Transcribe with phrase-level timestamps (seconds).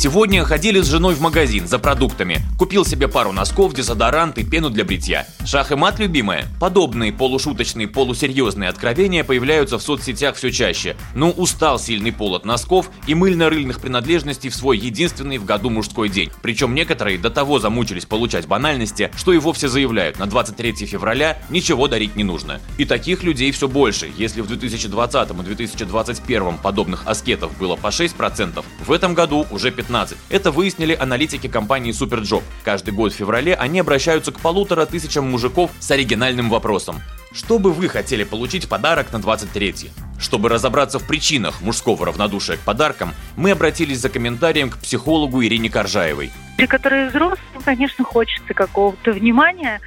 [0.00, 2.40] Сегодня ходили с женой в магазин за продуктами.
[2.56, 5.26] Купил себе пару носков, дезодорант и пену для бритья.
[5.44, 6.46] Шах и мат, любимая?
[6.60, 10.94] Подобные полушуточные, полусерьезные откровения появляются в соцсетях все чаще.
[11.16, 16.08] Ну, устал сильный пол от носков и мыльно-рыльных принадлежностей в свой единственный в году мужской
[16.08, 16.30] день.
[16.42, 21.88] Причем некоторые до того замучились получать банальности, что и вовсе заявляют, на 23 февраля ничего
[21.88, 22.60] дарить не нужно.
[22.76, 24.08] И таких людей все больше.
[24.16, 29.87] Если в 2020 и 2021 подобных аскетов было по 6%, в этом году уже 15%.
[29.88, 30.18] 15.
[30.28, 32.42] Это выяснили аналитики компании Superjob.
[32.62, 37.00] Каждый год в феврале они обращаются к полутора тысячам мужиков с оригинальным вопросом.
[37.32, 42.60] Что бы вы хотели получить подарок на 23 Чтобы разобраться в причинах мужского равнодушия к
[42.60, 46.30] подаркам, мы обратились за комментарием к психологу Ирине Коржаевой.
[46.58, 49.80] Для которые взрослые, конечно, хочется какого-то внимания,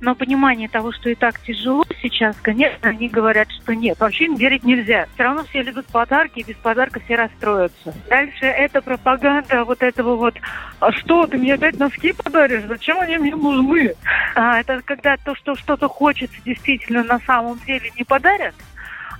[0.00, 3.98] но понимание того, что и так тяжело сейчас, конечно, они говорят, что нет.
[3.98, 5.06] Вообще им верить нельзя.
[5.14, 7.92] Все равно все любят подарки, и без подарка все расстроятся.
[8.08, 10.34] Дальше это пропаганда вот этого вот,
[10.78, 12.62] а что, ты мне опять носки подаришь?
[12.68, 13.96] Зачем они мне нужны?
[14.36, 18.54] А, это когда то, что что-то хочется, действительно на самом деле не подарят,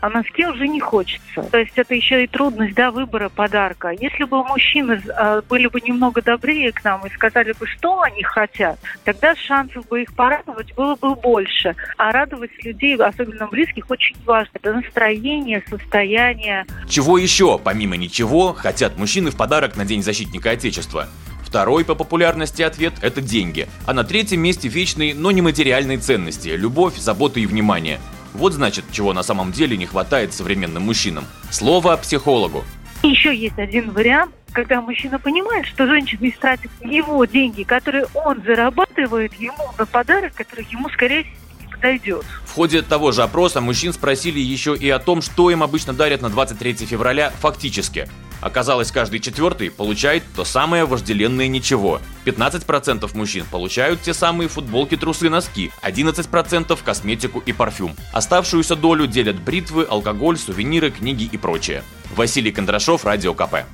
[0.02, 1.42] а носки уже не хочется.
[1.50, 3.90] То есть это еще и трудность да, выбора подарка.
[3.90, 8.24] Если бы мужчины э, были бы немного добрее к нам и сказали бы, что они
[8.24, 11.76] хотят, тогда шансов бы их порадовать было бы больше.
[11.98, 14.50] А радовать людей, особенно близких, очень важно.
[14.54, 16.66] Это настроение, состояние.
[16.88, 21.06] Чего еще, помимо ничего, хотят мужчины в подарок на День защитника Отечества?
[21.44, 23.68] Второй по популярности ответ– это деньги.
[23.86, 28.00] А на третьем месте вечные, но нематериальные ценности– любовь, забота и внимание.
[28.34, 31.24] Вот значит, чего на самом деле не хватает современным мужчинам.
[31.50, 32.64] Слово психологу.
[33.02, 39.34] Еще есть один вариант, когда мужчина понимает, что женщина истратит его деньги, которые он зарабатывает
[39.34, 41.36] ему на подарок, который ему, скорее всего,
[41.72, 42.24] подойдет.
[42.44, 46.22] В ходе того же опроса мужчин спросили еще и о том, что им обычно дарят
[46.22, 48.08] на 23 февраля фактически.
[48.42, 52.00] Оказалось, каждый четвертый получает то самое вожделенное ничего.
[52.26, 57.96] 15% мужчин получают те самые футболки, трусы, носки, 11% косметику и парфюм.
[58.12, 61.84] Оставшуюся долю делят бритвы, алкоголь, сувениры, книги и прочее.
[62.14, 63.64] Василий Кондрашов, Радио КП.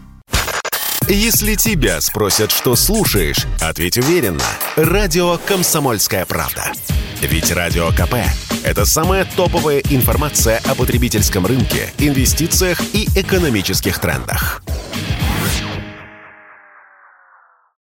[1.08, 4.44] Если тебя спросят, что слушаешь, ответь уверенно.
[4.76, 6.70] Радио «Комсомольская правда».
[7.20, 8.14] Ведь Радио КП–
[8.62, 14.62] это самая топовая информация о потребительском рынке, инвестициях и экономических трендах.